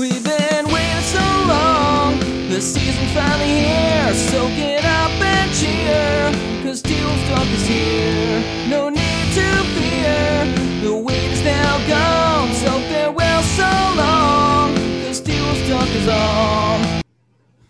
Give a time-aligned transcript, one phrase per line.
[0.00, 2.18] We've been waiting so long.
[2.48, 4.14] The season's finally here.
[4.14, 6.32] So get up and cheer.
[6.62, 8.40] Cause Teal's Talk is here.
[8.70, 10.46] No need to fear.
[10.80, 12.50] The wait is now gone.
[12.54, 14.74] So farewell so long.
[15.04, 17.02] Cause Teal's Talk is on.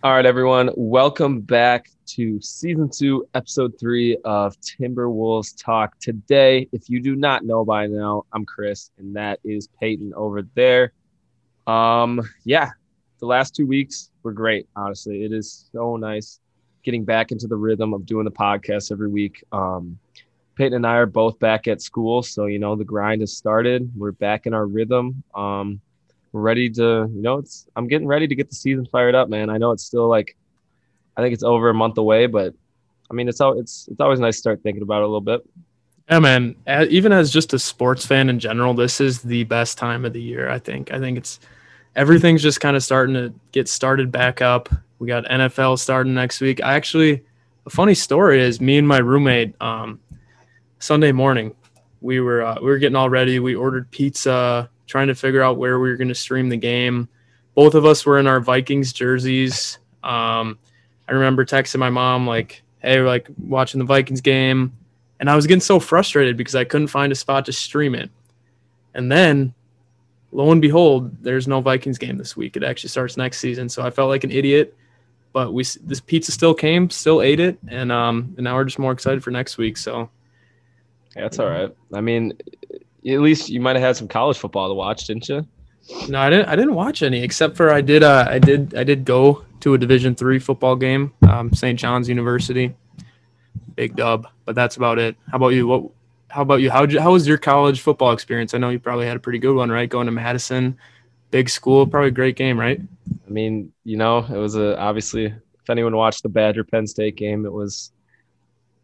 [0.05, 0.71] All right, everyone.
[0.77, 5.99] Welcome back to season two, episode three of Timberwolves Talk.
[5.99, 10.43] Today, if you do not know by now, I'm Chris, and that is Peyton over
[10.55, 10.93] there.
[11.71, 12.71] Um, yeah,
[13.21, 14.67] the last two weeks were great.
[14.75, 16.41] Honestly, it is so nice
[16.83, 19.45] getting back into the rhythm of doing the podcast every week.
[19.53, 19.99] Um,
[20.57, 23.91] Peyton and I are both back at school, so you know the grind has started.
[23.97, 25.23] We're back in our rhythm.
[25.35, 25.81] Um,
[26.33, 27.67] we're ready to, you know, it's.
[27.77, 29.49] I'm getting ready to get the season fired up, man.
[29.49, 30.37] I know it's still like,
[31.17, 32.55] I think it's over a month away, but
[33.11, 35.21] I mean, it's all it's it's always nice to start thinking about it a little
[35.21, 35.49] bit.
[36.11, 36.57] Yeah, man.
[36.67, 40.23] Even as just a sports fan in general, this is the best time of the
[40.23, 40.51] year.
[40.51, 40.93] I think.
[40.93, 41.39] I think it's
[41.97, 44.69] everything's just kind of starting to get started back up.
[44.99, 46.63] We got NFL starting next week.
[46.63, 47.25] I actually,
[47.67, 50.01] a funny story is me and my roommate, um,
[50.79, 51.55] Sunday morning,
[52.01, 53.39] we were uh, we were getting all ready.
[53.39, 57.09] We ordered pizza, trying to figure out where we were going to stream the game.
[57.55, 59.79] Both of us were in our Vikings jerseys.
[60.03, 60.59] Um,
[61.07, 64.73] I remember texting my mom like, "Hey, we're like watching the Vikings game."
[65.21, 68.11] and I was getting so frustrated because I couldn't find a spot to stream it.
[68.95, 69.55] And then,
[70.33, 72.57] lo and behold, there's no Vikings game this week.
[72.57, 74.77] It actually starts next season, so I felt like an idiot.
[75.33, 78.79] But we this pizza still came, still ate it, and um, and now we're just
[78.79, 79.77] more excited for next week.
[79.77, 80.11] So
[81.15, 81.75] Yeah, that's all right.
[81.93, 82.33] I mean,
[83.07, 85.47] at least you might have had some college football to watch, didn't you?
[86.09, 88.85] no, I didn't I didn't watch any except for I did uh, I did I
[88.85, 91.79] did go to a Division three football game, um, St.
[91.79, 92.75] John's University,
[93.77, 94.27] big dub.
[94.45, 95.17] But that's about it.
[95.31, 95.67] How about you?
[95.67, 95.91] What?
[96.31, 96.71] How about you?
[96.71, 98.55] How how was your college football experience?
[98.55, 99.89] I know you probably had a pretty good one, right?
[99.89, 100.79] Going to Madison,
[101.31, 102.81] big school, probably a great game, right?
[103.27, 107.17] I mean, you know, it was a obviously if anyone watched the Badger Penn State
[107.17, 107.93] game, it was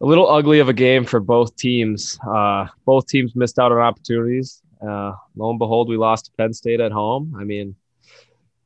[0.01, 2.19] a little ugly of a game for both teams.
[2.27, 4.61] Uh, both teams missed out on opportunities.
[4.81, 7.35] Uh, lo and behold, we lost to Penn State at home.
[7.39, 7.75] I mean,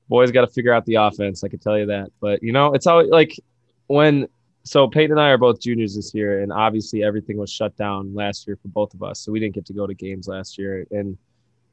[0.10, 1.44] boys got to figure out the offense.
[1.44, 2.12] I can tell you that.
[2.20, 3.40] But you know, it's always like
[3.88, 4.28] when
[4.64, 8.14] so Peyton and I are both juniors this year, and obviously everything was shut down
[8.14, 10.58] last year for both of us, so we didn't get to go to games last
[10.58, 10.86] year.
[10.92, 11.18] And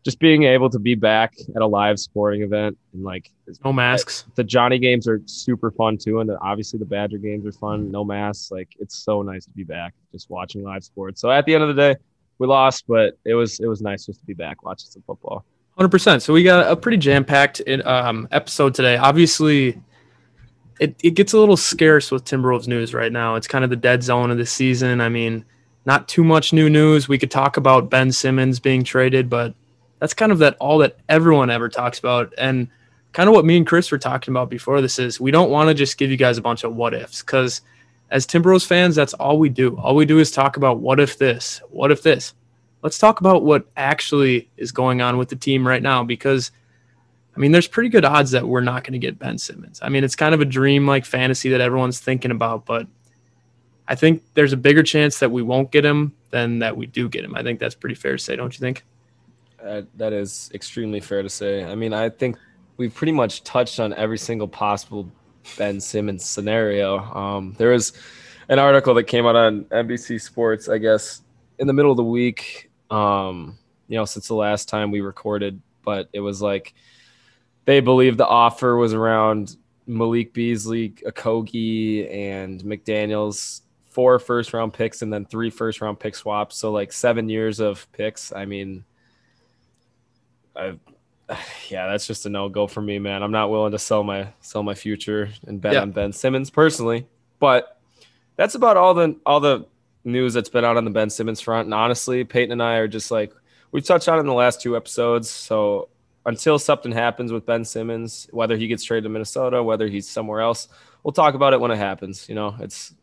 [0.04, 3.30] just being able to be back at a live sporting event and like
[3.64, 4.24] No masks.
[4.36, 7.90] the Johnny games are super fun too, and obviously the Badger games are fun.
[7.90, 11.20] No masks, like it's so nice to be back, just watching live sports.
[11.20, 11.96] So at the end of the day,
[12.38, 15.44] we lost, but it was it was nice just to be back watching some football.
[15.76, 16.22] Hundred percent.
[16.22, 18.96] So we got a pretty jam-packed um, episode today.
[18.96, 19.80] Obviously,
[20.78, 23.34] it, it gets a little scarce with Timberwolves news right now.
[23.34, 25.00] It's kind of the dead zone of the season.
[25.00, 25.44] I mean,
[25.86, 27.08] not too much new news.
[27.08, 29.54] We could talk about Ben Simmons being traded, but
[29.98, 32.32] that's kind of that all that everyone ever talks about.
[32.38, 32.68] And
[33.12, 35.68] kind of what me and Chris were talking about before this is we don't want
[35.68, 37.62] to just give you guys a bunch of what ifs because
[38.10, 39.76] as Timberwolves fans, that's all we do.
[39.78, 42.34] All we do is talk about what if this, what if this.
[42.82, 46.52] Let's talk about what actually is going on with the team right now because
[47.38, 49.78] I mean, there's pretty good odds that we're not going to get Ben Simmons.
[49.80, 52.88] I mean, it's kind of a dream like fantasy that everyone's thinking about, but
[53.86, 57.08] I think there's a bigger chance that we won't get him than that we do
[57.08, 57.36] get him.
[57.36, 58.84] I think that's pretty fair to say, don't you think?
[59.64, 61.62] Uh, that is extremely fair to say.
[61.62, 62.36] I mean, I think
[62.76, 65.08] we've pretty much touched on every single possible
[65.56, 66.98] Ben Simmons scenario.
[66.98, 67.92] Um, there was
[68.48, 71.22] an article that came out on NBC Sports, I guess,
[71.60, 72.68] in the middle of the week.
[72.90, 73.56] Um,
[73.86, 76.74] you know, since the last time we recorded, but it was like
[77.68, 79.54] they believe the offer was around
[79.86, 86.14] Malik Beasley, Okogie, and McDaniels, four first round picks, and then three first round pick
[86.14, 86.56] swaps.
[86.56, 88.32] So like seven years of picks.
[88.32, 88.84] I mean,
[90.56, 90.78] I,
[91.68, 93.22] yeah, that's just a no go for me, man.
[93.22, 95.82] I'm not willing to sell my sell my future and bet Yeah.
[95.82, 97.06] on Ben Simmons personally.
[97.38, 97.78] But
[98.36, 99.66] that's about all the all the
[100.04, 101.66] news that's been out on the Ben Simmons front.
[101.66, 103.34] And honestly, Peyton and I are just like
[103.72, 105.28] we've touched on it in the last two episodes.
[105.28, 105.90] So
[106.28, 110.40] until something happens with Ben Simmons, whether he gets traded to Minnesota, whether he's somewhere
[110.40, 110.68] else,
[111.02, 112.28] we'll talk about it when it happens.
[112.28, 112.94] You know, it's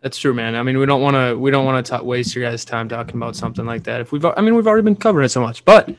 [0.00, 0.56] That's true, man.
[0.56, 3.16] I mean, we don't want to we don't want to waste your guys' time talking
[3.16, 4.00] about something like that.
[4.00, 5.62] If we've I mean, we've already been covering it so much.
[5.64, 5.94] But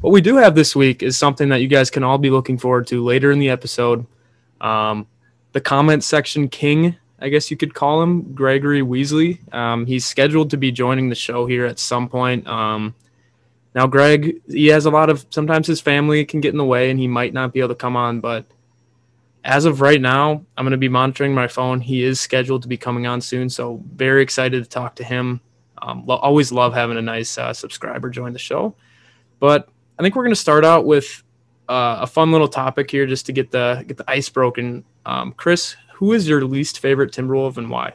[0.00, 2.58] what we do have this week is something that you guys can all be looking
[2.58, 4.04] forward to later in the episode.
[4.60, 5.06] Um,
[5.52, 9.38] the comment section king, I guess you could call him, Gregory Weasley.
[9.54, 12.46] Um, he's scheduled to be joining the show here at some point.
[12.48, 12.94] Um,
[13.74, 16.90] now, Greg, he has a lot of sometimes his family can get in the way
[16.90, 18.46] and he might not be able to come on, but
[19.42, 21.80] as of right now, I'm going to be monitoring my phone.
[21.80, 25.40] He is scheduled to be coming on soon, so very excited to talk to him.
[25.82, 28.74] Um, lo- always love having a nice uh, subscriber join the show.
[29.40, 29.68] But
[29.98, 31.22] I think we're going to start out with
[31.68, 34.84] uh, a fun little topic here just to get the get the ice broken.
[35.04, 37.94] Um, Chris, who is your least favorite Timberwolf and why?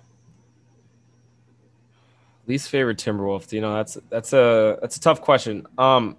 [2.50, 3.54] Least favorite Timberwolf.
[3.54, 5.68] You know, that's that's a that's a tough question.
[5.78, 6.18] Um,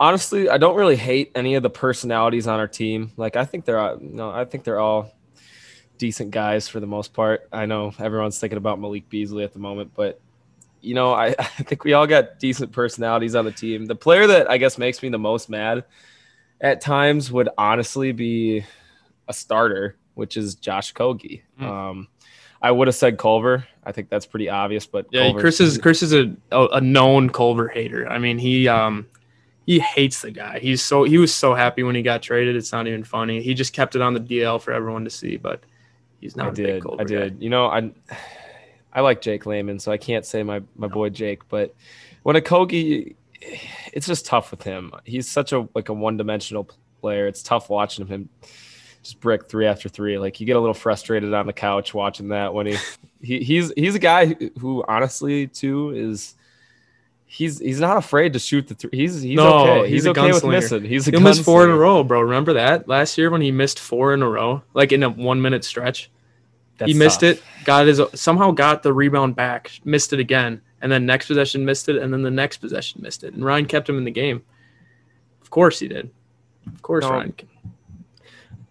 [0.00, 3.12] honestly, I don't really hate any of the personalities on our team.
[3.16, 5.12] Like, I think they're all, no, I think they're all
[5.98, 7.46] decent guys for the most part.
[7.52, 10.18] I know everyone's thinking about Malik Beasley at the moment, but
[10.80, 13.84] you know, I, I think we all got decent personalities on the team.
[13.84, 15.84] The player that I guess makes me the most mad
[16.60, 18.64] at times would honestly be
[19.28, 21.42] a starter, which is Josh Okogie.
[21.60, 21.64] Mm.
[21.64, 22.08] Um,
[22.62, 23.66] I would have said Culver.
[23.84, 27.30] I think that's pretty obvious, but yeah, Culver's, Chris is Chris is a, a known
[27.30, 28.08] Culver hater.
[28.08, 29.06] I mean, he um
[29.66, 30.58] he hates the guy.
[30.58, 32.56] He's so he was so happy when he got traded.
[32.56, 33.42] It's not even funny.
[33.42, 35.62] He just kept it on the DL for everyone to see, but
[36.20, 36.48] he's not.
[36.48, 36.82] I did.
[36.98, 37.38] I did.
[37.38, 37.42] Guy.
[37.42, 37.90] You know, I
[38.92, 41.74] I like Jake Layman, so I can't say my my boy Jake, but
[42.24, 43.14] when Okogie,
[43.92, 44.92] it's just tough with him.
[45.04, 46.68] He's such a like a one dimensional
[47.00, 47.26] player.
[47.26, 48.28] It's tough watching him
[49.02, 50.18] just brick three after three.
[50.18, 52.76] Like you get a little frustrated on the couch watching that when he,
[53.22, 56.34] he he's he's a guy who honestly too is
[57.26, 58.90] he's he's not afraid to shoot the three.
[58.92, 59.88] He's he's no, okay.
[59.88, 60.84] He's, he's okay with missing.
[60.84, 62.20] He's a He'll miss four in a row, bro.
[62.20, 65.40] Remember that last year when he missed four in a row, like in a one
[65.40, 66.10] minute stretch.
[66.76, 67.36] That's he missed tough.
[67.36, 71.64] it, got his somehow got the rebound back, missed it again, and then next possession
[71.64, 74.10] missed it, and then the next possession missed it, and Ryan kept him in the
[74.10, 74.42] game.
[75.42, 76.10] Of course he did.
[76.66, 77.34] Of course no, Ryan.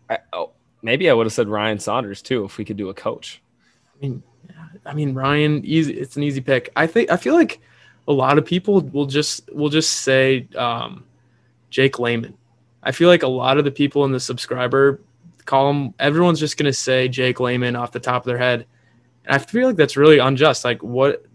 [0.09, 0.51] I, oh,
[0.81, 3.41] maybe I would have said Ryan Saunders too if we could do a coach.
[3.95, 4.23] I mean,
[4.85, 5.93] I mean Ryan, easy.
[5.93, 6.69] It's an easy pick.
[6.75, 7.59] I think I feel like
[8.07, 11.05] a lot of people will just will just say um,
[11.69, 12.35] Jake Layman.
[12.81, 15.01] I feel like a lot of the people in the subscriber
[15.45, 18.65] column, everyone's just gonna say Jake Layman off the top of their head,
[19.25, 20.63] and I feel like that's really unjust.
[20.63, 21.25] Like what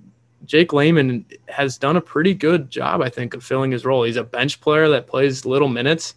[0.47, 4.03] Jake Layman has done a pretty good job, I think, of filling his role.
[4.03, 6.15] He's a bench player that plays little minutes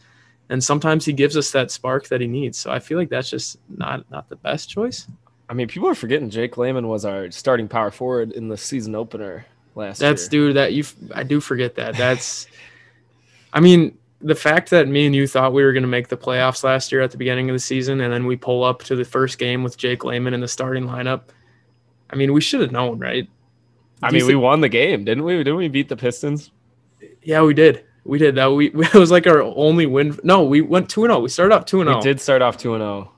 [0.49, 2.57] and sometimes he gives us that spark that he needs.
[2.57, 5.07] So I feel like that's just not not the best choice.
[5.49, 8.95] I mean, people are forgetting Jake Layman was our starting power forward in the season
[8.95, 9.45] opener
[9.75, 10.09] last year.
[10.09, 10.47] that's, year.
[10.47, 10.83] dude, that you
[11.13, 11.95] I do forget that.
[11.95, 12.47] That's
[13.53, 16.17] I mean, the fact that me and you thought we were going to make the
[16.17, 18.95] playoffs last year at the beginning of the season and then we pull up to
[18.95, 21.21] the first game with Jake Layman in the starting lineup.
[22.09, 23.29] I mean, we should have known, right?
[24.01, 25.37] I mean, we won the game, didn't we?
[25.37, 26.51] Didn't we beat the Pistons?
[27.23, 27.83] Yeah, we did.
[28.07, 28.47] We did that.
[28.47, 30.17] We it was like our only win.
[30.23, 31.19] No, we went two and zero.
[31.19, 31.23] Oh.
[31.23, 31.97] We started off two and zero.
[31.97, 32.03] We oh.
[32.03, 33.11] did start off two and zero.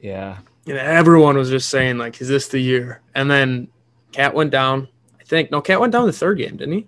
[0.00, 0.38] Yeah.
[0.66, 3.68] And everyone was just saying like, "Is this the year?" And then
[4.12, 4.88] KAT went down.
[5.20, 6.86] I think no, KAT went down the third game, didn't he?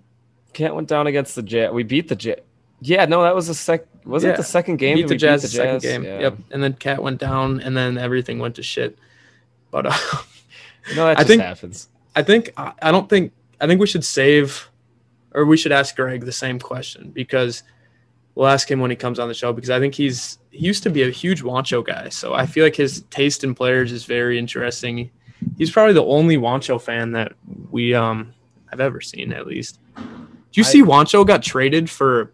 [0.53, 1.73] KAT went down against the Jet.
[1.73, 2.45] We beat the Jet.
[2.79, 3.85] Yeah, no, that was the sec.
[4.05, 4.31] Was yeah.
[4.31, 4.95] it the second game?
[4.95, 6.03] Beat the, Jazz beat the Jazz second game.
[6.03, 6.19] Yeah.
[6.19, 6.37] Yep.
[6.51, 8.97] And then KAT went down, and then everything went to shit.
[9.71, 9.89] But uh,
[10.95, 11.89] no, that I think, happens.
[12.15, 14.69] I think I don't think I think we should save
[15.37, 17.61] or we should ask Greg the same question because
[18.33, 20.81] we'll ask him when he comes on the show because I think he's he used
[20.81, 22.09] to be a huge Juancho guy.
[22.09, 25.11] So I feel like his taste in players is very interesting.
[25.55, 27.33] He's probably the only Juancho fan that
[27.69, 28.33] we um
[28.73, 29.79] I've ever seen at least.
[29.95, 30.03] Do
[30.53, 32.33] you I, see Juancho got traded for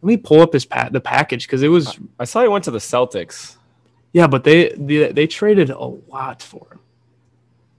[0.00, 2.62] let me pull up his pat the package because it was I saw he went
[2.64, 3.56] to the Celtics.
[4.12, 6.78] Yeah, but they they, they traded a lot for him.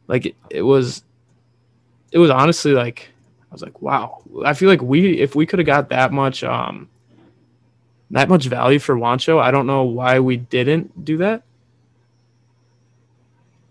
[0.07, 1.03] Like it, it was
[2.11, 3.09] it was honestly like
[3.51, 4.21] I was like, wow.
[4.45, 6.89] I feel like we if we could have got that much um
[8.11, 11.43] that much value for Juancho, I don't know why we didn't do that.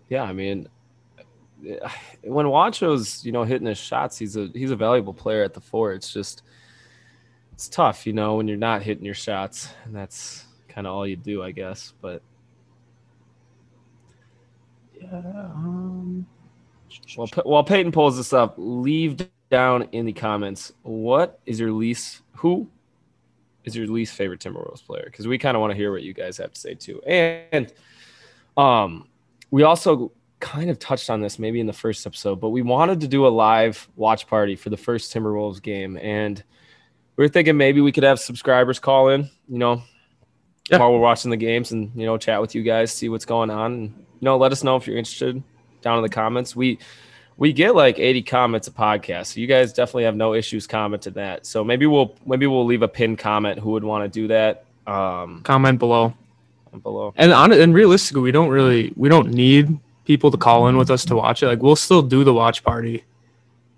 [0.09, 0.67] Yeah, I mean
[2.23, 5.61] when Juancho's, you know, hitting his shots, he's a he's a valuable player at the
[5.61, 5.93] four.
[5.93, 6.43] It's just
[7.53, 11.05] it's tough, you know, when you're not hitting your shots, and that's kind of all
[11.07, 11.93] you do, I guess.
[12.01, 12.21] But
[15.01, 16.25] yeah, um,
[17.17, 19.17] well, while Peyton pulls this up, leave
[19.49, 22.69] down in the comments what is your least who
[23.69, 26.13] is your least favorite Timberwolves player because we kind of want to hear what you
[26.13, 27.01] guys have to say too.
[27.03, 27.71] And
[28.57, 29.07] um,
[29.51, 33.01] we also kind of touched on this maybe in the first episode, but we wanted
[33.01, 36.43] to do a live watch party for the first Timberwolves game, and
[37.15, 39.81] we were thinking maybe we could have subscribers call in, you know,
[40.69, 40.79] yeah.
[40.79, 43.49] while we're watching the games, and you know, chat with you guys, see what's going
[43.49, 45.41] on, and you know, let us know if you're interested
[45.81, 46.55] down in the comments.
[46.55, 46.79] We
[47.39, 49.27] we get like 80 comments a podcast.
[49.27, 51.45] So you guys definitely have no issues commenting that.
[51.45, 54.65] So maybe we'll maybe we'll leave a pinned comment who would want to do that.
[54.85, 56.13] Um, comment below.
[56.83, 57.13] Below.
[57.15, 60.91] And on and realistically, we don't really we don't need people to call in with
[60.91, 61.47] us to watch it.
[61.47, 63.05] Like we'll still do the watch party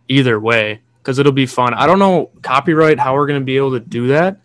[0.10, 1.76] either way because it'll be fun.
[1.76, 4.42] I don't know copyright how we're gonna be able to do that.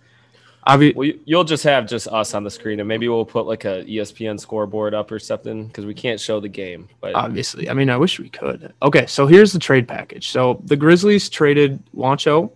[0.66, 3.64] Obvi- well, you'll just have just us on the screen, and maybe we'll put like
[3.64, 6.88] a ESPN scoreboard up or something because we can't show the game.
[7.00, 8.72] But obviously, I mean, I wish we could.
[8.82, 10.30] Okay, so here's the trade package.
[10.30, 12.50] So the Grizzlies traded Juancho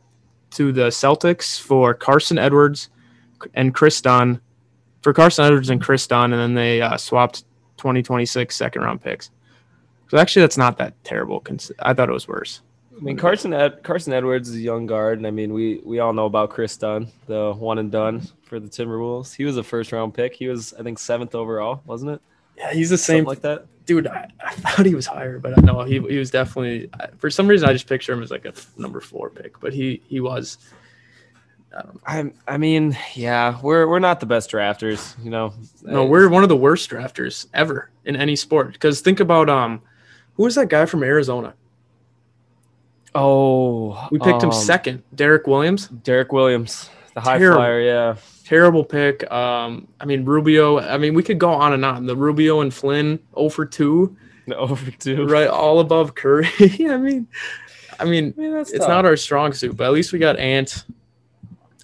[0.52, 2.88] to the Celtics for Carson Edwards
[3.55, 4.40] and Kris Dunn
[5.02, 7.45] for Carson Edwards and Kris Dunn, and then they uh, swapped
[7.76, 9.31] 2026 second round picks.
[10.09, 11.45] So actually, that's not that terrible.
[11.79, 12.61] I thought it was worse.
[13.00, 16.00] I mean, Carson Ed- Carson Edwards is a young guard, and I mean, we we
[16.00, 19.35] all know about Kris Dunn, the one and done for the Timberwolves.
[19.35, 20.35] He was a first round pick.
[20.35, 22.21] He was, I think, seventh overall, wasn't it?
[22.59, 23.25] Yeah, he's the Something same.
[23.25, 23.64] like that.
[23.87, 27.30] dude, I, I thought he was higher, but I know he, he was definitely for
[27.30, 30.21] some reason I just picture him as like a number four pick, but he he
[30.21, 30.59] was.
[31.75, 32.19] I.
[32.19, 35.54] I I mean, yeah, we're we're not the best drafters, you know.
[35.83, 38.73] No, we're one of the worst drafters ever in any sport.
[38.75, 39.80] Because think about um,
[40.35, 41.54] who was that guy from Arizona?
[43.14, 45.88] Oh We picked him um, second, Derrick Williams.
[45.88, 47.59] Derrick Williams, the high Terrible.
[47.61, 47.81] flyer.
[47.81, 49.31] Yeah, Terrible pick.
[49.33, 50.79] Um, I mean Rubio.
[50.81, 52.07] I mean we could go on and on.
[52.07, 55.26] The Rubio and Flynn, 0 for two, no, over two.
[55.26, 55.49] right?
[55.49, 56.49] All above Curry.
[56.61, 57.26] I mean,
[57.99, 58.88] I mean, I mean, it's tough.
[58.88, 60.85] not our strong suit, but at least we got Ant.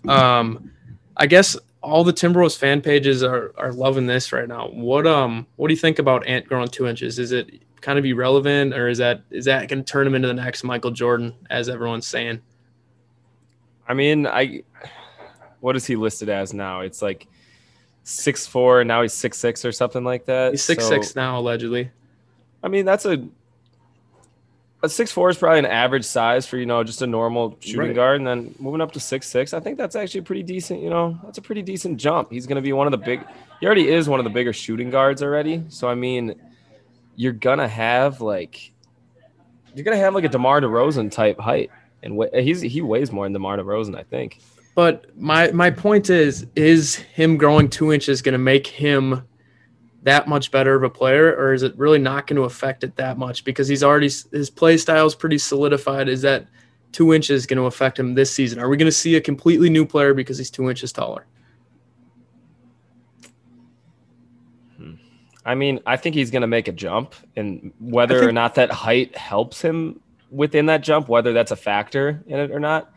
[0.08, 0.70] Um,
[1.16, 4.68] I guess all the Timberwolves fan pages are are loving this right now.
[4.68, 7.18] What um, what do you think about Ant growing two inches?
[7.18, 10.28] Is it kind of irrelevant, or is that is that going to turn him into
[10.28, 12.40] the next Michael Jordan, as everyone's saying?
[13.88, 14.62] I mean, I
[15.60, 16.80] what is he listed as now?
[16.80, 17.26] It's like
[18.02, 20.52] six four, and now he's six six or something like that.
[20.52, 21.90] He's six So, six now, allegedly.
[22.62, 23.26] I mean, that's a
[24.82, 27.88] a six four is probably an average size for you know just a normal shooting
[27.88, 27.94] Right.
[27.96, 30.80] guard, and then moving up to six six, I think that's actually pretty decent.
[30.82, 32.30] You know, that's a pretty decent jump.
[32.30, 33.24] He's going to be one of the big.
[33.60, 35.64] He already is one of the bigger shooting guards already.
[35.68, 36.34] So I mean,
[37.16, 38.72] you're gonna have like
[39.74, 41.70] you're gonna have like a Demar Derozan type height,
[42.02, 44.40] and he's he weighs more than Demar Derozan, I think.
[44.74, 49.26] But my my point is, is him growing two inches to make him
[50.02, 52.94] that much better of a player, or is it really not going to affect it
[52.96, 56.08] that much because he's already his play style is pretty solidified?
[56.08, 56.46] Is that
[56.92, 58.58] two inches going to affect him this season?
[58.60, 61.26] Are we going to see a completely new player because he's two inches taller?
[65.46, 68.56] I mean, I think he's going to make a jump, and whether I or not
[68.56, 72.92] that height helps him within that jump, whether that's a factor in it or not,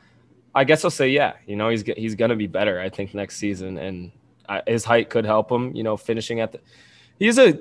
[0.55, 1.33] I guess I'll say yeah.
[1.45, 2.81] You know, he's he's going to be better.
[2.81, 4.11] I think next season, and
[4.49, 5.75] I, his height could help him.
[5.75, 6.59] You know, finishing at the.
[7.19, 7.59] He's a.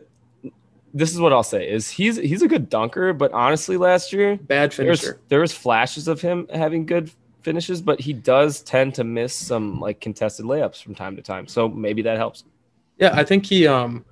[0.94, 4.36] This is what I'll say: is he's he's a good dunker, but honestly, last year
[4.36, 5.20] Bad there's finisher.
[5.28, 7.10] there was flashes of him having good
[7.42, 11.46] finishes, but he does tend to miss some like contested layups from time to time.
[11.46, 12.44] So maybe that helps.
[12.96, 14.06] Yeah, I think he um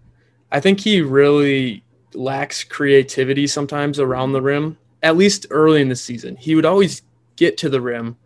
[0.51, 1.83] I think he really
[2.15, 4.79] lacks creativity sometimes around the rim.
[5.03, 7.03] At least early in the season, he would always
[7.37, 8.17] get to the rim.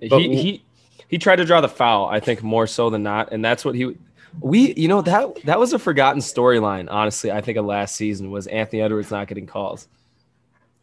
[0.00, 0.64] He w- he
[1.08, 3.74] he tried to draw the foul, I think more so than not, and that's what
[3.74, 3.96] he.
[4.40, 6.88] We, you know, that that was a forgotten storyline.
[6.90, 9.88] Honestly, I think of last season was Anthony Edwards not getting calls.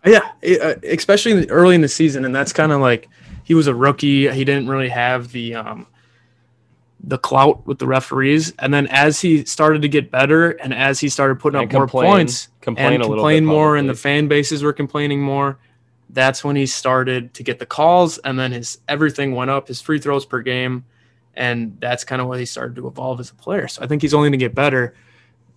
[0.05, 0.31] Yeah,
[0.61, 3.09] uh, especially early in the season, and that's kind of like
[3.43, 4.29] he was a rookie.
[4.29, 5.87] He didn't really have the um,
[6.99, 10.99] the clout with the referees, and then as he started to get better, and as
[10.99, 13.93] he started putting And up more points complain and a little complain more, and the
[13.93, 15.59] fan bases were complaining more,
[16.09, 19.79] that's when he started to get the calls, and then his everything went up, his
[19.79, 20.85] free throws per game,
[21.35, 23.67] and that's kind of what he started to evolve as a player.
[23.67, 24.95] So I think he's only going to get better.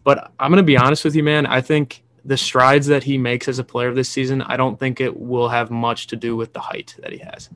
[0.05, 1.47] But I'm going to be honest with you, man.
[1.47, 5.01] I think the strides that he makes as a player this season, I don't think
[5.01, 7.51] it will have much to do with the height that he has.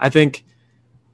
[0.00, 0.44] I think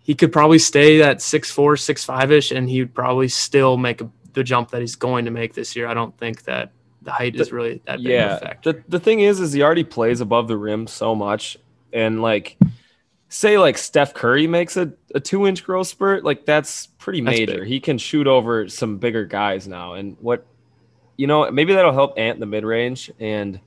[0.02, 4.00] he could probably stay at six four, six five ish, and he'd probably still make
[4.00, 5.87] a, the jump that he's going to make this year.
[5.87, 9.00] I don't think that the height is really that big of a Yeah, the the
[9.00, 11.56] thing is, is he already plays above the rim so much,
[11.92, 12.56] and like,
[13.28, 17.61] say like Steph Curry makes a, a two inch growth spurt, like that's pretty major.
[17.61, 17.68] big.
[17.68, 20.47] He can shoot over some bigger guys now, and what,
[21.16, 23.61] you know, maybe that'll help Ant in the mid range and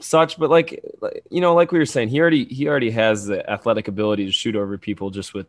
[0.00, 0.38] such.
[0.38, 0.84] But like,
[1.30, 4.32] you know, like we were saying, he already he already has the athletic ability to
[4.32, 5.46] shoot over people just with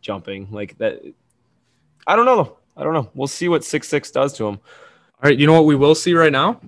[0.00, 1.02] jumping like that.
[2.06, 2.36] I don't know.
[2.36, 3.10] Though I don't know.
[3.14, 4.54] We'll see what six six does to him.
[5.22, 6.60] All right, you know what we will see right now?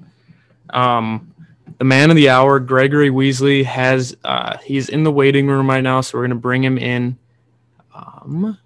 [0.70, 1.34] Um,
[1.78, 5.82] the man of the hour, Gregory Weasley, has uh, he's in the waiting room right
[5.82, 7.18] now, so we're gonna bring him in.
[7.94, 8.58] Um,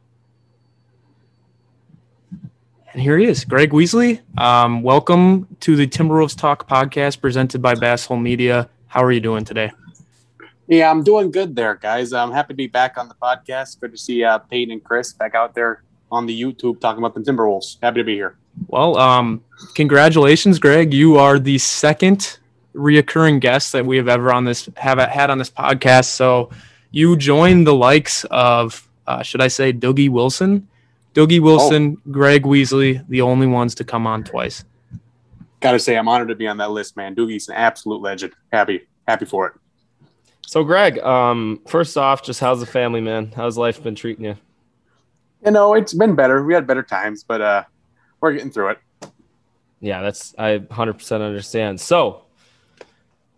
[2.98, 4.20] and here he is, Greg Weasley.
[4.38, 8.68] Um, welcome to the Timberwolves Talk podcast presented by Bass Hole Media.
[8.88, 9.70] How are you doing today?
[10.66, 12.12] Yeah, I'm doing good there, guys.
[12.12, 13.78] I'm happy to be back on the podcast.
[13.78, 17.14] Good to see uh, Peyton and Chris back out there on the YouTube talking about
[17.14, 17.76] the Timberwolves.
[17.80, 18.36] Happy to be here.
[18.66, 19.44] Well, um,
[19.76, 20.92] congratulations, Greg.
[20.92, 22.40] You are the second
[22.74, 26.06] reoccurring guest that we have ever on this have had on this podcast.
[26.06, 26.50] So
[26.90, 30.66] you joined the likes of, uh, should I say, Dougie Wilson,
[31.18, 34.64] Dougie Wilson, Greg Weasley, the only ones to come on twice.
[35.58, 37.16] Got to say, I'm honored to be on that list, man.
[37.16, 38.34] Doogie's an absolute legend.
[38.52, 39.54] Happy, happy for it.
[40.46, 43.32] So, Greg, um, first off, just how's the family, man?
[43.34, 44.36] How's life been treating you?
[45.44, 46.44] You know, it's been better.
[46.44, 47.64] We had better times, but uh,
[48.20, 48.78] we're getting through it.
[49.80, 51.80] Yeah, that's I 100% understand.
[51.80, 52.22] So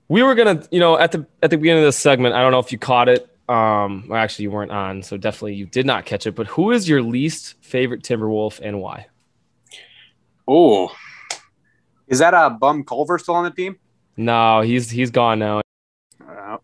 [0.08, 2.52] we were gonna, you know, at the at the beginning of this segment, I don't
[2.52, 3.29] know if you caught it.
[3.50, 6.36] Um, well, actually, you weren't on, so definitely you did not catch it.
[6.36, 9.08] But who is your least favorite Timberwolf and why?
[10.46, 10.92] Oh,
[12.06, 13.76] is that a bum Culver still on the team?
[14.16, 15.62] No, he's he's gone now.
[16.24, 16.58] Uh,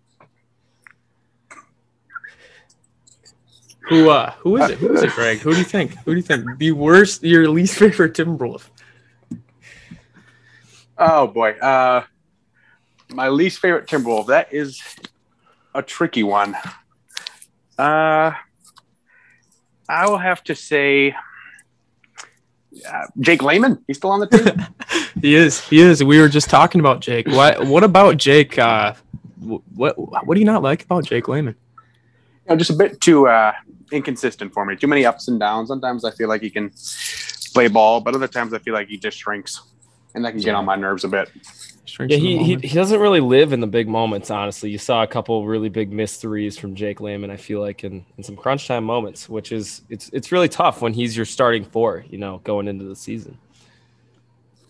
[3.88, 4.78] Who uh who is it?
[4.78, 5.38] Who is it, Greg?
[5.38, 5.96] Who do you think?
[6.04, 6.58] Who do you think?
[6.58, 8.68] The worst your least favorite Timberwolf.
[10.98, 12.04] oh boy, uh,
[13.10, 14.26] my least favorite Timberwolf.
[14.26, 14.80] That is
[15.76, 16.56] a tricky one.
[17.78, 18.32] Uh,
[19.88, 21.14] I will have to say
[22.88, 23.84] uh, Jake Layman.
[23.86, 24.66] He's still on the team.
[25.22, 25.66] He is.
[25.66, 26.04] He is.
[26.04, 27.26] We were just talking about Jake.
[27.26, 28.92] What what about Jake uh
[29.74, 31.56] what what do you not like about Jake Layman?
[32.46, 33.52] you know, just a bit too uh,
[33.90, 34.76] inconsistent for me.
[34.76, 35.68] Too many ups and downs.
[35.68, 36.70] Sometimes I feel like he can
[37.54, 39.62] play ball, but other times I feel like he just shrinks,
[40.14, 41.30] and that can get on my nerves a bit.
[41.88, 44.30] Shrinks Yeah, he, he he doesn't really live in the big moments.
[44.30, 47.30] Honestly, you saw a couple really big missed threes from Jake Layman.
[47.30, 50.82] I feel like in, in some crunch time moments, which is it's it's really tough
[50.82, 52.04] when he's your starting four.
[52.10, 53.38] You know, going into the season.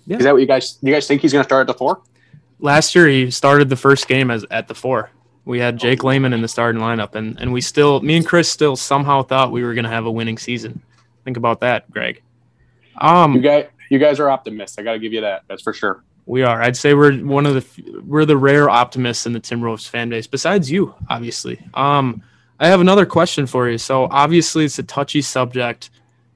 [0.08, 0.78] Is that what you guys?
[0.82, 2.00] You guys think he's going to start at the four?
[2.58, 5.10] last year he started the first game as at the four.
[5.44, 8.50] We had Jake Layman in the starting lineup, and and we still, me and Chris
[8.50, 10.82] still somehow thought we were going to have a winning season.
[11.24, 12.22] Think about that, Greg.
[12.98, 14.78] Um, You guys, you guys are optimists.
[14.78, 15.42] I got to give you that.
[15.48, 16.02] That's for sure.
[16.26, 16.60] We are.
[16.60, 20.26] I'd say we're one of the we're the rare optimists in the Timberwolves fan base,
[20.26, 21.60] besides you, obviously.
[21.74, 22.22] Um,
[22.58, 23.78] I have another question for you.
[23.78, 25.90] So obviously it's a touchy subject.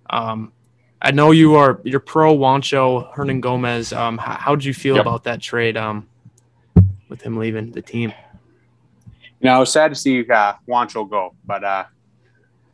[0.08, 0.52] Um,
[1.02, 3.96] I know you are you're pro Juancho Hernangomez.
[3.96, 5.02] Um, how how'd you feel Yep.
[5.06, 5.76] about that trade?
[5.76, 6.06] Um,
[7.08, 8.12] with him leaving the team.
[9.40, 11.84] You know, I was sad to see uh, Juancho go, but uh,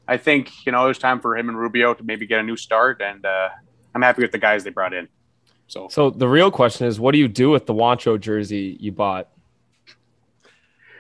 [0.07, 2.43] I think you know it was time for him and Rubio to maybe get a
[2.43, 3.49] new start, and uh,
[3.95, 5.09] I'm happy with the guys they brought in.
[5.69, 8.93] So So the real question is, what do you do with the Juancho jersey you
[8.93, 9.29] bought?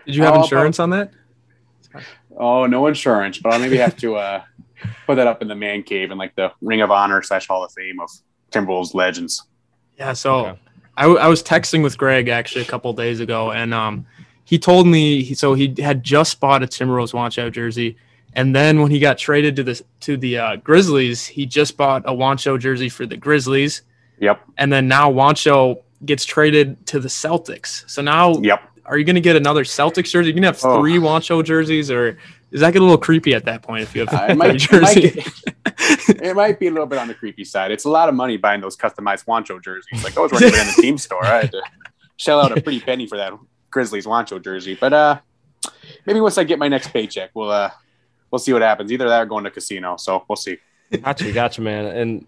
[0.04, 1.10] Did you have Oh, insurance on that?
[2.36, 4.42] Oh, no insurance, but I'll maybe have to uh,
[5.06, 7.64] put that up in the man cave in like the Ring of Honor slash Hall
[7.64, 8.10] of Fame of
[8.52, 9.42] Timberwolves legends.
[9.98, 10.58] Yeah, so Okay.
[10.98, 14.06] I, w- I was texting with Greg actually a couple days ago, and um,
[14.44, 17.96] he told me he, so he had just bought a Timberwolves Juancho jersey,
[18.34, 22.02] and then when he got traded to the to the uh, Grizzlies, he just bought
[22.06, 23.82] a Juancho jersey for the Grizzlies,
[24.20, 27.88] Yep, and then now Juancho gets traded to the Celtics.
[27.88, 28.62] So now, yep.
[28.84, 30.28] are you going to get another Celtics jersey?
[30.28, 30.80] You're going to have Oh.
[30.80, 32.18] three Juancho jerseys, or
[32.50, 34.36] does that get a little creepy at that point if you have Uh, three it,
[34.36, 35.10] might, it, might jersey?
[35.10, 37.70] get- it might be a little bit on the creepy side.
[37.70, 40.02] It's a lot of money buying those customized Juancho jerseys.
[40.04, 41.24] Like I was running in the team store.
[41.24, 41.62] I had to
[42.16, 43.32] shell out a pretty penny for that
[43.70, 44.76] Grizzlies Juancho jersey.
[44.80, 45.20] But uh,
[46.06, 47.70] maybe once I get my next paycheck, we'll uh,
[48.30, 48.90] we'll see what happens.
[48.92, 49.96] Either that or going to casino.
[49.96, 50.56] So we'll see.
[51.02, 51.84] Gotcha, gotcha, man.
[51.86, 52.26] And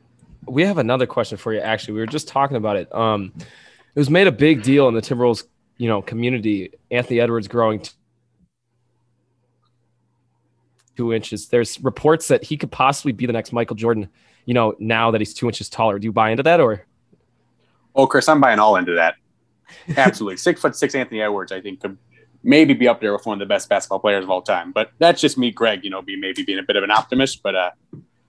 [0.48, 1.60] we have another question for you.
[1.60, 2.94] Actually, we were just talking about it.
[2.94, 5.44] Um, it was made a big deal in the Timberwolves,
[5.76, 6.72] you know, community.
[6.90, 7.92] Anthony Edwards growing t-
[10.96, 11.48] two inches.
[11.48, 14.08] There's reports that he could possibly be the next Michael Jordan.
[14.44, 15.98] You know, now that he's two inches taller.
[15.98, 16.86] Do you buy into that, or
[17.94, 19.16] Oh, Chris, I'm buying all into that.
[19.96, 21.52] Absolutely, six foot six Anthony Edwards.
[21.52, 21.98] I think could
[22.42, 24.72] maybe be up there with one of the best basketball players of all time.
[24.72, 25.84] But that's just me, Greg.
[25.84, 27.42] You know, be maybe being a bit of an optimist.
[27.42, 27.70] But uh,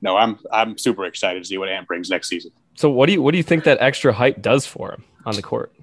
[0.01, 2.51] no, I'm I'm super excited to see what Ant brings next season.
[2.75, 2.89] so?
[2.89, 5.41] What do you what do you think that extra height does for him on the
[5.41, 5.73] court?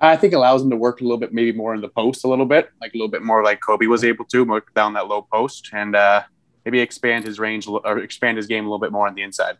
[0.00, 2.24] I think it allows him to work a little bit, maybe more in the post
[2.24, 4.92] a little bit, like a little bit more like Kobe was able to, work down
[4.92, 6.22] that low post, and uh,
[6.66, 9.56] maybe expand his range or expand his game a little bit more on the inside.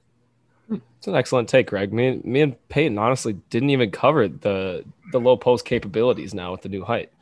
[0.70, 1.92] It's an excellent take, Greg.
[1.92, 6.62] Me, me and Peyton honestly didn't even cover the the low post capabilities now with
[6.62, 7.12] the new height.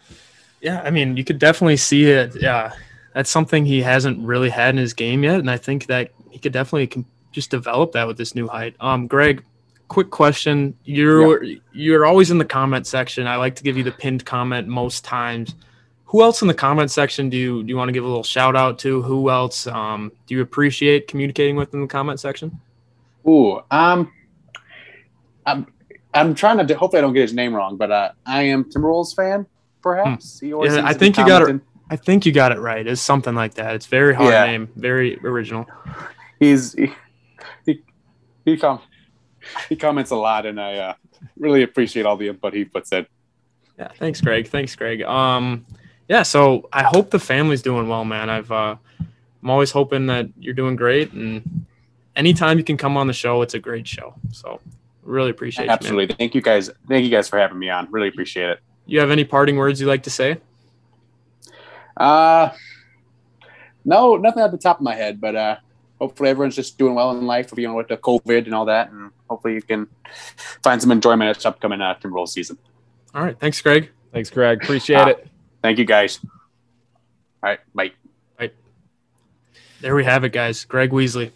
[0.60, 2.34] Yeah, I mean, you could definitely see it.
[2.40, 2.72] Yeah,
[3.14, 6.38] that's something he hasn't really had in his game yet, and I think that he
[6.38, 8.74] could definitely just develop that with this new height.
[8.80, 9.42] Um, Greg,
[9.88, 13.26] quick question: You're you're always in the comment section.
[13.26, 15.54] I like to give you the pinned comment most times.
[16.06, 18.24] Who else in the comment section do you do you want to give a little
[18.24, 19.02] shout out to?
[19.02, 22.60] Who else um, do you appreciate communicating with in the comment section?
[23.26, 24.12] Ooh, um,
[25.46, 25.66] I'm
[26.12, 29.14] I'm trying to hopefully I don't get his name wrong, but uh, I am Timberwolves
[29.14, 29.46] fan,
[29.82, 30.40] perhaps.
[30.40, 30.78] He always Hmm.
[30.78, 31.60] Yeah, I think you got it.
[31.94, 32.84] I think you got it right.
[32.84, 33.76] It's something like that.
[33.76, 34.46] It's very hard Yeah.
[34.46, 35.64] name, very original.
[36.40, 36.92] He's he
[37.64, 37.82] he
[38.44, 38.80] he, com-
[39.68, 40.94] he comments a lot, and I uh,
[41.38, 43.06] really appreciate all the input he puts in.
[43.78, 44.48] Yeah, thanks, Greg.
[44.48, 45.02] Thanks, Greg.
[45.02, 45.64] Um,
[46.08, 48.28] yeah, so I hope the family's doing well, man.
[48.28, 48.74] I've uh,
[49.40, 51.64] I'm always hoping that you're doing great, and
[52.16, 54.16] anytime you can come on the show, it's a great show.
[54.32, 54.60] So
[55.04, 55.68] really appreciate you.
[55.68, 55.78] man.
[55.78, 56.70] Absolutely, thank you guys.
[56.88, 57.86] Thank you guys for having me on.
[57.92, 58.58] Really appreciate it.
[58.84, 60.38] You have any parting words you'd like to say?
[61.96, 62.50] Uh
[63.84, 65.56] no, nothing at the top of my head, but uh,
[65.98, 68.90] hopefully everyone's just doing well in life, you know, with the COVID and all that,
[68.90, 69.86] and hopefully you can
[70.62, 72.56] find some enjoyment at this upcoming uh, Timberwolves season.
[73.14, 73.38] All right.
[73.38, 73.90] Thanks, Greg.
[74.12, 74.62] Thanks, Greg.
[74.62, 75.08] Appreciate Ah.
[75.08, 75.28] it.
[75.62, 76.18] Thank you, guys.
[76.24, 77.92] All right, bye.
[79.80, 80.64] There we have it, guys.
[80.64, 81.30] Greg Weasley.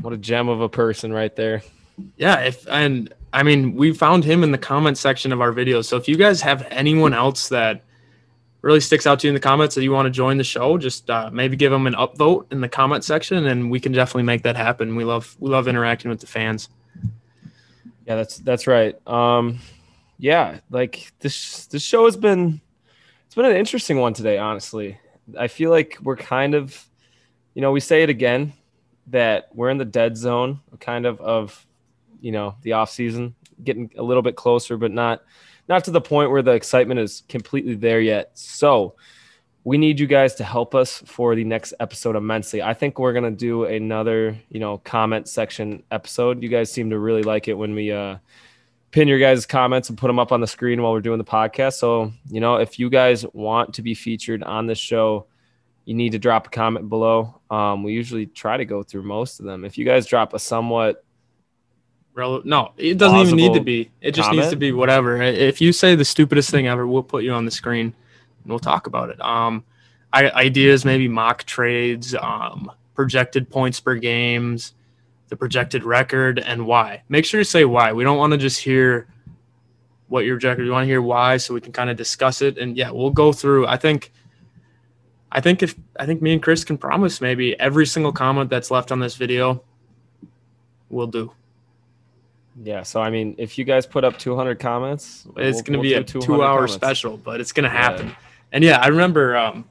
[0.00, 1.62] What a gem of a person right there.
[2.16, 5.84] Yeah, if and I mean we found him in the comment section of our videos.
[5.84, 7.82] So if you guys have anyone else that
[8.64, 10.78] really sticks out to you in the comments that you want to join the show,
[10.78, 14.22] just uh, maybe give them an upvote in the comment section, and we can definitely
[14.22, 14.96] make that happen.
[14.96, 16.70] We love we love interacting with the fans.
[18.06, 18.96] Yeah, that's that's right.
[19.06, 19.58] Um,
[20.18, 22.60] yeah, like this this show has been
[23.26, 24.38] it's been an interesting one today.
[24.38, 24.98] Honestly,
[25.38, 26.88] I feel like we're kind of,
[27.52, 28.54] you know, we say it again
[29.08, 31.66] that we're in the dead zone, kind of of,
[32.22, 35.22] you know, the off season, getting a little bit closer, but not
[35.68, 38.30] not to the point where the excitement is completely there yet.
[38.34, 38.94] So
[39.64, 42.62] we need you guys to help us for the next episode immensely.
[42.62, 46.42] I think we're gonna do another, you know, comment section episode.
[46.42, 48.18] You guys seem to really like it when we uh
[48.90, 51.24] pin your guys' comments and put them up on the screen while we're doing the
[51.24, 51.72] podcast.
[51.74, 55.26] So, you know, if you guys want to be featured on this show,
[55.84, 57.40] you need to drop a comment below.
[57.50, 59.64] Um, we usually try to go through most of them.
[59.64, 61.04] If you guys drop a somewhat
[62.14, 63.90] Rel- no, it doesn't even need to be.
[64.00, 65.20] It just needs to be whatever.
[65.20, 68.60] If you say the stupidest thing ever, we'll put you on the screen and we'll
[68.60, 69.20] talk about it.
[69.20, 69.64] Um,
[70.12, 74.74] I, ideas maybe mock trades, um, projected points per games,
[75.28, 77.02] the projected record, and why.
[77.08, 77.92] Make sure to say why.
[77.92, 79.08] We don't want to just hear
[80.06, 80.66] what your projected.
[80.66, 82.58] We want to hear why, so we can kind of discuss it.
[82.58, 83.66] And yeah, we'll go through.
[83.66, 84.12] I think.
[85.32, 88.70] I think if I think me and Chris can promise maybe every single comment that's
[88.70, 89.64] left on this video,
[90.90, 91.32] we'll do.
[92.62, 92.82] Yeah.
[92.82, 95.82] So I mean, if you guys put up 200 comments, It's we'll- going to we'll
[95.82, 96.74] be a two-hour comments.
[96.74, 97.80] special, but it's going to Yeah.
[97.82, 98.16] happen.
[98.52, 99.64] And yeah, I remember um,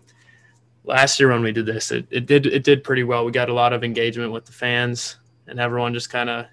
[0.84, 3.24] last year when we did this, it, it did it did pretty well.
[3.26, 5.18] We got a lot of engagement with the fans,
[5.48, 6.46] and everyone just kind of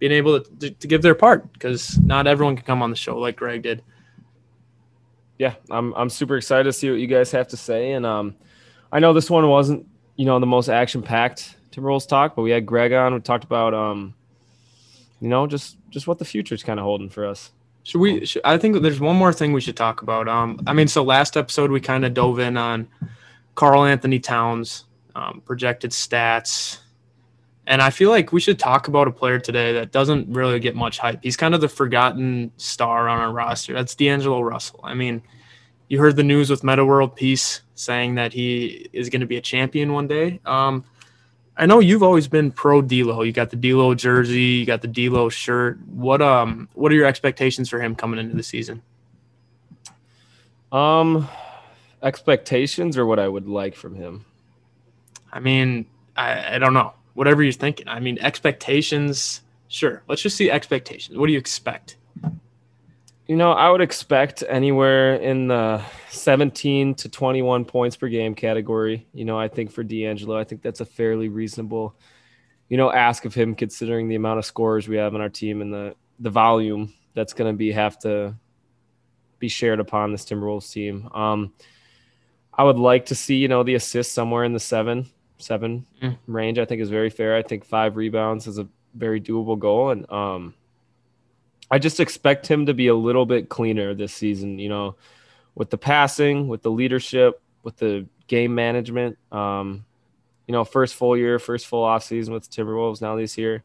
[0.00, 2.96] being able to, to, to give their part because not everyone can come on the
[2.96, 3.82] show like Greg did.
[5.38, 7.92] yeah, I'm I'm super excited to see what you guys have to say.
[7.92, 8.34] And um,
[8.92, 12.50] I know this one wasn't you know the most action packed Timberwolves talk, but we
[12.50, 13.14] had Greg on.
[13.14, 14.14] We talked about um,
[15.20, 17.50] you know, just just what the future's kind of holding for us.
[17.82, 18.26] Should we?
[18.26, 20.28] Should, I think there's one more thing we should talk about.
[20.28, 22.88] Um, I mean, so last episode we kind of dove in on
[23.54, 26.78] Karl Anthony Towns, um, projected stats,
[27.66, 30.74] and I feel like we should talk about a player today that doesn't really get
[30.74, 31.20] much hype.
[31.22, 33.72] He's kind of the forgotten star on our roster.
[33.72, 34.80] That's D'Angelo Russell.
[34.82, 35.22] I mean,
[35.88, 39.36] you heard the news with Metta World Peace saying that he is going to be
[39.36, 40.40] a champion one day.
[40.46, 40.84] Um,
[41.60, 43.20] I know you've always been pro D'Lo.
[43.20, 45.78] You got the D'Lo jersey, you got the D'Lo shirt.
[45.88, 48.80] What um, what are your expectations for him coming into the season?
[50.72, 51.28] Um,
[52.02, 54.24] expectations or what I would like from him.
[55.30, 55.84] I mean,
[56.16, 56.94] I, I don't know.
[57.12, 57.88] Whatever you're thinking.
[57.88, 59.42] I mean, expectations.
[59.68, 60.02] Sure.
[60.08, 61.18] Let's just see expectations.
[61.18, 61.96] What do you expect?
[63.30, 69.06] You know, I would expect anywhere in the 17 to 21 points per game category.
[69.14, 71.94] You know, I think for D'Angelo, I think that's a fairly reasonable,
[72.68, 75.62] you know, ask of him considering the amount of scorers we have on our team
[75.62, 78.34] and the the volume that's going to be have to
[79.38, 81.08] be shared upon this Timberwolves team.
[81.14, 81.52] Um,
[82.52, 85.06] I would like to see, you know, the assist somewhere in the seven
[85.38, 86.18] seven Mm.
[86.26, 86.58] range.
[86.58, 87.36] I think is very fair.
[87.36, 90.54] I think five rebounds is a very doable goal, and um,
[91.70, 94.96] I just expect him to be a little bit cleaner this season, you know,
[95.54, 99.18] with the passing, with the leadership, with the game management.
[99.30, 99.84] Um,
[100.46, 103.62] you know, first full year, first full off season with Timberwolves now this year.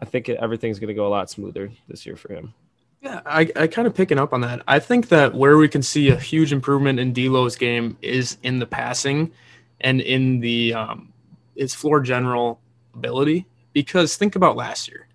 [0.00, 2.54] I think everything's going to go a lot smoother this year for him.
[3.02, 4.62] Yeah, I, I kind of picking up on that.
[4.66, 8.58] I think that where we can see a huge improvement in D'Lo's game is in
[8.58, 9.32] the passing
[9.80, 11.12] and in the um,
[11.56, 12.60] his floor general
[12.94, 13.46] ability.
[13.72, 15.06] Because think about last year,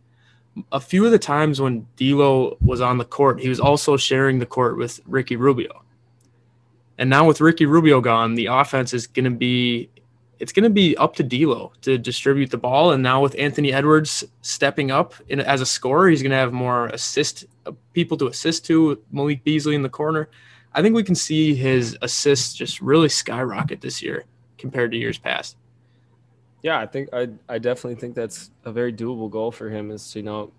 [0.72, 4.40] a few of the times when D'Lo was on the court, he was also sharing
[4.40, 5.84] the court with Ricky Rubio.
[6.98, 9.90] And now with Ricky Rubio gone, the offense is going to be
[10.40, 12.92] it's going to be up to D'Lo to distribute the ball.
[12.92, 16.54] And now with Anthony Edwards stepping up in, as a scorer, he's going to have
[16.54, 19.02] more assist uh, people to assist to.
[19.12, 20.30] Malik Beasley in the corner.
[20.74, 24.26] I think we can see his assists just really skyrocket this year
[24.60, 25.58] compared to years past.
[26.64, 30.12] Yeah, I think I I definitely think that's a very doable goal for him is
[30.12, 30.52] to, you know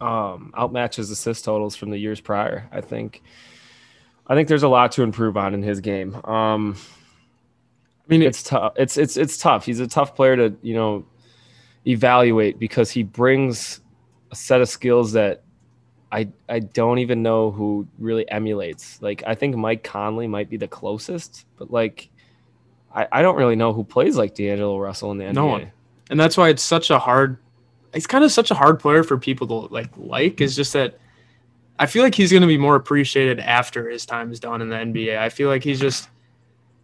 [0.00, 2.68] um outmatch his assist totals from the years prior.
[2.70, 3.22] I think
[4.26, 6.14] I think there's a lot to improve on in his game.
[6.24, 6.76] Um
[8.08, 8.72] I mean, it's it's tough.
[8.76, 9.66] It's it's it's tough.
[9.66, 11.04] He's a tough player to, you know,
[11.86, 13.80] evaluate because he brings
[14.32, 15.42] a set of skills that
[16.12, 19.02] I I don't even know who really emulates.
[19.02, 22.10] Like I think Mike Conley might be the closest, but like
[22.96, 25.34] I, I don't really know who plays like D'Angelo Russell in the NBA.
[25.34, 25.70] No one.
[26.10, 27.36] and that's why it's such a hard.
[27.92, 29.90] It's kind of such a hard player for people to like.
[29.96, 30.98] Like is just that.
[31.78, 34.70] I feel like he's going to be more appreciated after his time is done in
[34.70, 35.18] the NBA.
[35.18, 36.08] I feel like he's just.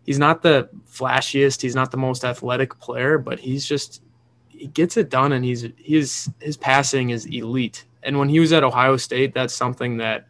[0.04, 1.62] He's not the flashiest.
[1.62, 4.02] He's not the most athletic player, but he's just
[4.48, 7.84] he gets it done, and he's he's his passing is elite.
[8.02, 10.26] And when he was at Ohio State, that's something that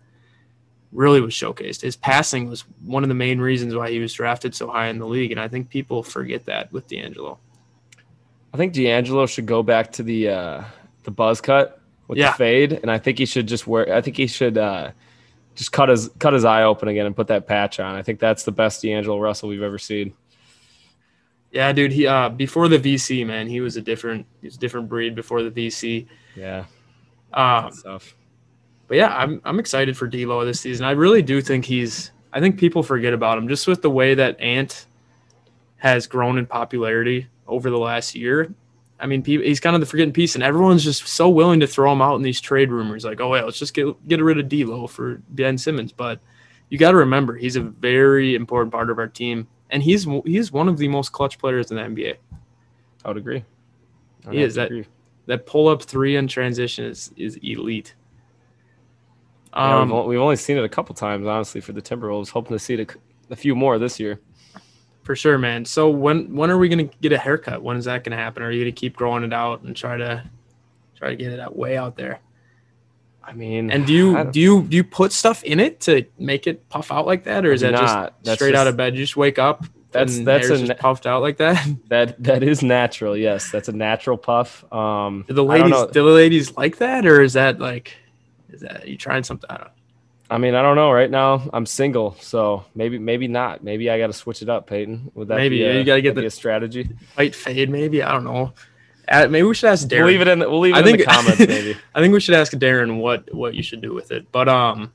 [0.93, 1.81] really was showcased.
[1.81, 4.99] His passing was one of the main reasons why he was drafted so high in
[4.99, 7.39] the league, and I think people forget that with D'Angelo.
[8.53, 10.65] I think D'Angelo should go back to the uh,
[11.05, 12.33] the buzz cut with Yeah.
[12.33, 13.95] the fade, and I think he should just wear.
[13.95, 14.91] I think he should uh,
[15.55, 17.95] just cut his cut his eye open again and put that patch on.
[17.95, 20.13] I think that's the best D'Angelo Russell we've ever seen.
[21.51, 21.93] Yeah, dude.
[21.93, 25.15] He uh before the VC, man, he was a different he was a different breed
[25.15, 26.07] before the VC.
[26.37, 26.65] Yeah,
[27.33, 28.15] Um, stuff.
[28.93, 30.85] But yeah, I'm I'm excited for D'Lo this season.
[30.85, 32.13] I really do think he's.
[32.31, 34.85] I think people forget about him just with the way that Ant
[35.79, 38.53] has grown in popularity over the last year.
[39.01, 41.91] I mean, he's kind of the forgotten piece, and everyone's just so willing to throw
[41.91, 43.03] him out in these trade rumors.
[43.03, 45.91] Like, oh yeah, let's just get get rid of D'Lo for Ben Simmons.
[45.93, 46.21] But
[46.69, 50.53] you got to remember, he's a very important part of our team, and he's he's
[50.53, 52.17] one of the most clutch players in the NBA.
[53.07, 53.43] I would agree.
[54.27, 54.85] I would He is to that- agree.
[55.25, 57.95] That pull up three in transition is is elite.
[59.55, 62.31] Yeah, Um, we've, we've only seen it a couple times, honestly, for the Timberwolves.
[62.31, 64.21] Hoping to see it a, a few more this year.
[65.03, 65.65] For sure, man.
[65.65, 67.61] So when when are we gonna get a haircut?
[67.63, 68.43] When is that gonna happen?
[68.43, 70.23] Are you gonna keep growing it out and try to
[70.97, 72.21] try to get it out way out there?
[73.25, 76.47] I mean, And do you don't- you do you put stuff in it to make
[76.47, 78.15] it puff out like that, or is that do just not.
[78.23, 78.95] That's straight out of bed?
[78.95, 79.65] You just wake up.
[79.91, 81.67] That's- that's a just puffed out like that.
[81.89, 83.17] that that is natural.
[83.17, 84.65] Yes, that's a natural puff.
[84.73, 87.97] Um, do the ladies do the ladies like that, or is that like
[88.53, 89.49] is that you trying something?
[89.51, 89.73] I don't know.
[90.31, 90.91] I mean, I don't know.
[90.91, 93.63] Right now, I'm single, so maybe maybe not.
[93.63, 95.11] Maybe I got to switch it up, Peyton.
[95.15, 96.89] Would that Maybe, a, you gotta get the- strategy?
[97.15, 98.03] White fade, maybe.
[98.03, 98.53] I don't know.
[99.09, 99.99] Uh, maybe we should ask Darren.
[99.99, 100.39] We'll leave it in.
[100.39, 101.39] The, we'll leave it I in think the comments.
[101.47, 101.77] Maybe.
[101.95, 104.31] I think we should ask Darren what what you should do with it.
[104.33, 104.93] But um,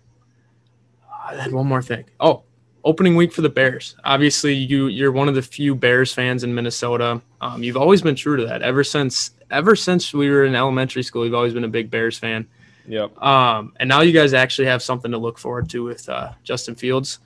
[1.23, 2.05] I had one more thing.
[2.19, 2.43] Oh,
[2.85, 3.95] opening week for the Bears.
[4.05, 7.21] Obviously, you you're one of the few Bears fans in Minnesota.
[7.41, 11.03] Um, you've always been true to that ever since ever since we were in elementary
[11.03, 11.25] school.
[11.25, 12.47] You've always been a big Bears fan.
[12.87, 13.21] Yep.
[13.21, 16.75] Um, and now you guys actually have something to look forward to with uh, Justin
[16.75, 17.19] Fields.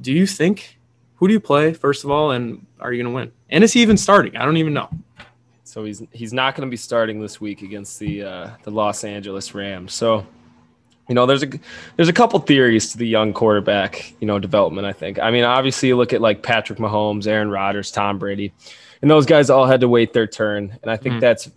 [0.00, 0.78] Do you think?
[1.16, 3.32] Who do you play first of all, and are you going to win?
[3.50, 4.36] And is he even starting?
[4.36, 4.88] I don't even know.
[5.64, 9.02] So he's he's not going to be starting this week against the uh, the Los
[9.04, 9.94] Angeles Rams.
[9.94, 10.24] So,
[11.08, 11.48] you know, there's a
[11.96, 14.86] there's a couple theories to the young quarterback, you know, development.
[14.86, 15.18] I think.
[15.18, 18.52] I mean, obviously, you look at like Patrick Mahomes, Aaron Rodgers, Tom Brady,
[19.02, 20.76] and those guys all had to wait their turn.
[20.82, 21.20] And I think Mhm.
[21.20, 21.50] that's,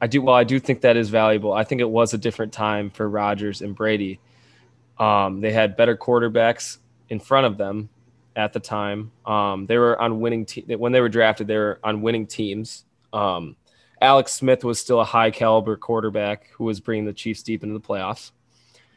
[0.00, 0.34] I do well.
[0.34, 1.52] I do think that is valuable.
[1.52, 4.20] I think it was a different time for Rodgers and Brady.
[4.98, 7.88] Um, they had better quarterbacks in front of them
[8.36, 9.10] at the time.
[9.26, 11.46] Um, they were on winning te- when they were drafted.
[11.48, 12.84] They were on winning teams.
[13.12, 13.56] Um,
[14.00, 17.74] Alex Smith was still a high caliber quarterback who was bringing the Chiefs deep into
[17.74, 18.30] the playoffs.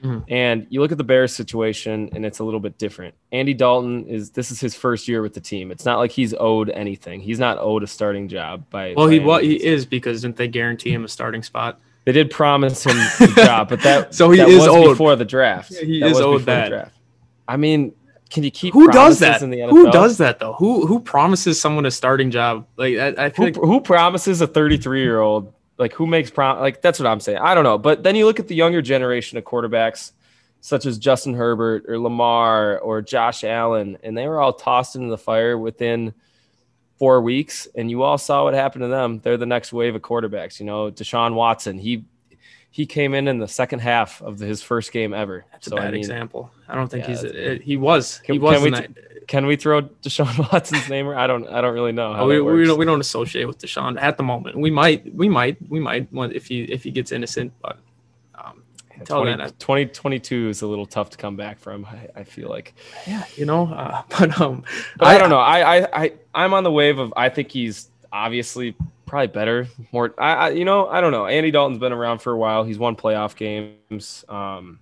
[0.03, 0.23] Mhm.
[0.29, 3.13] And you look at the Bears situation, and it's a little bit different.
[3.31, 5.71] Andy Dalton is this is his first year with the team.
[5.71, 7.19] It's not like he's owed anything.
[7.21, 8.93] He's not owed a starting job by.
[8.97, 11.79] Well, by he what he is because didn't they guarantee him a starting spot?
[12.05, 14.89] They did promise him the job, but that So he that is was owed.
[14.89, 15.71] before the draft.
[15.71, 16.69] Yeah, he That is owed that.
[16.69, 16.95] draft.
[17.47, 17.93] I mean,
[18.31, 19.41] can you keep Who does that?
[19.43, 19.69] in the NFL?
[19.69, 20.53] Who does that though?
[20.53, 22.65] Who who promises someone a starting job?
[22.75, 25.53] Like I, I feel Who, like who promises a 33 year old?
[25.81, 26.59] Like who makes prom?
[26.59, 27.39] Like that's what I'm saying.
[27.39, 27.79] I don't know.
[27.79, 30.11] But then you look at the younger generation of quarterbacks,
[30.59, 35.09] such as Justin Herbert or Lamar or Josh Allen, and they were all tossed into
[35.09, 36.13] the fire within
[36.99, 37.67] four weeks.
[37.73, 39.21] And you all saw what happened to them.
[39.23, 40.59] They're the next wave of quarterbacks.
[40.59, 41.79] You know, Deshaun Watson.
[41.79, 42.05] He
[42.73, 45.43] he came in in the second half of his first game ever.
[45.51, 46.51] that's a bad I mean, example.
[46.69, 49.45] I don't think Yeah, he's a, he was Can- he was can we that- Can
[49.45, 51.07] we throw Deshaun Watson's name?
[51.09, 51.47] I don't.
[51.47, 54.17] I don't really know how Oh, we, we don't we don't associate with Deshaun at
[54.17, 54.57] the moment.
[54.57, 57.77] We might we might we might when- if he if he gets innocent, but
[58.35, 58.63] um,
[58.95, 61.85] until 20, then, I- 2022 is a little tough to come back from.
[61.85, 62.73] I, I feel like,
[63.07, 63.67] yeah, you know.
[63.67, 64.63] Uh, but um,
[64.97, 65.39] but I, don't know.
[65.39, 67.13] I, I, I, I'm on the wave of.
[67.17, 68.75] I think he's obviously
[69.11, 69.67] probably better.
[69.91, 71.25] More, I, I, you know, I don't know.
[71.27, 72.63] Andy Dalton's been around for a while.
[72.63, 74.23] He's won playoff games.
[74.29, 74.79] Um,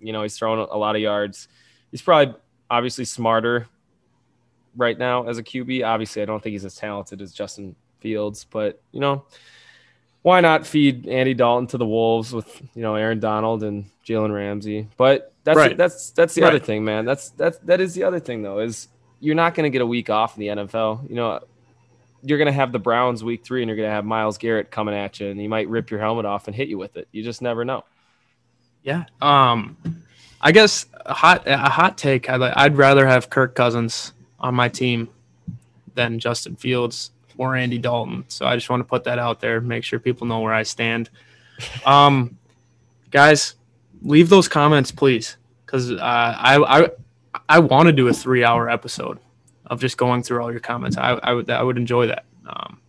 [0.00, 1.46] you know, he's thrown a lot of yards.
[1.92, 2.34] He's probably
[2.68, 3.68] obviously smarter
[4.76, 5.86] right now as a QB.
[5.86, 9.24] Obviously, I don't think he's as talented as Justin Fields, but you know,
[10.22, 14.34] why not feed Andy Dalton to the Wolves with you know Aaron Donald and Jalen
[14.34, 14.88] Ramsey?
[14.96, 15.76] But that's Right.
[15.76, 16.48] that's that's the Right.
[16.48, 17.04] other thing, man.
[17.04, 18.88] That's that's that is the other thing though is
[19.20, 21.08] you're not going to get a week off in the NFL.
[21.08, 21.40] You know,
[22.22, 24.70] you're going to have the Browns week three, and you're going to have Myles Garrett
[24.70, 27.08] coming at you, and he might rip your helmet off and hit you with it.
[27.12, 27.84] You just never know.
[28.82, 29.04] yeah.
[29.20, 29.76] Um,
[30.40, 32.30] I guess a hot a hot take.
[32.30, 35.08] I'd, I'd rather have Kirk Cousins on my team
[35.94, 37.10] than Justin Fields.
[37.38, 38.24] or Andy Dalton.
[38.28, 40.64] So I just want to put that out there, make sure people know where I
[40.64, 41.10] stand.
[41.84, 42.38] Um,
[43.10, 43.56] guys,
[44.02, 46.90] leave those comments, please, because uh, I I
[47.48, 49.18] I want to do a three hour episode
[49.70, 50.96] of just going through all your comments.
[50.96, 52.24] I I would I would enjoy that.
[52.46, 52.80] Um,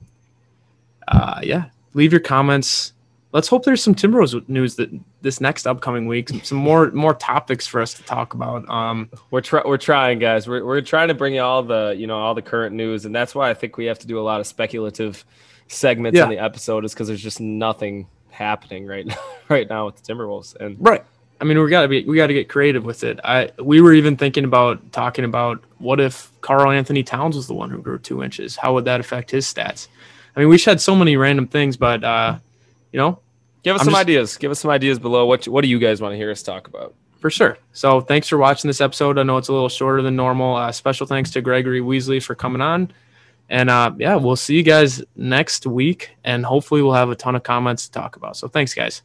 [1.07, 2.93] uh, yeah, leave your comments.
[3.31, 4.89] Let's hope there's some Timberwolves news that
[5.21, 8.67] this next upcoming week, some more more topics for us to talk about.
[8.69, 10.47] Um, We're try- we're trying, guys.
[10.47, 13.13] We're we're trying to bring you all the you know all the current news, and
[13.13, 15.23] that's why I think we have to do a lot of speculative
[15.67, 16.23] segments Yeah.
[16.23, 20.11] in the episode, is because there's just nothing happening right now right now with the
[20.13, 20.55] Timberwolves.
[20.55, 21.03] And Right.
[21.41, 23.19] I mean, we gotta be we gotta get creative with it.
[23.23, 27.53] I we were even thinking about talking about what if Karl Anthony Towns was the
[27.53, 28.55] one who grew two inches?
[28.57, 29.87] How would that affect his stats?
[30.35, 32.37] I mean, we said so many random things, but uh,
[32.91, 33.19] you know,
[33.63, 34.37] give us I'm some just- ideas.
[34.37, 35.25] Give us some ideas below.
[35.25, 36.93] What what do you guys want to hear us talk about?
[37.19, 37.57] for sure.
[37.73, 39.17] So thanks for watching this episode.
[39.19, 40.55] I know it's a little shorter than normal.
[40.55, 42.93] Uh, special thanks to Gregory Weasley for coming on.
[43.49, 47.35] And uh, yeah, we'll see you guys next week, and hopefully we'll have a ton
[47.35, 48.37] of comments to talk about.
[48.37, 49.01] So thanks, guys.